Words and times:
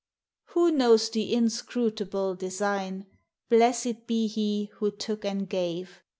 Who 0.45 0.71
knows 0.71 1.11
the 1.11 1.31
inscrutable 1.31 2.33
design? 2.33 3.05
Blessed 3.49 4.07
be 4.07 4.25
He 4.25 4.71
who 4.79 4.89
took 4.89 5.23
and 5.23 5.47
gave! 5.47 6.01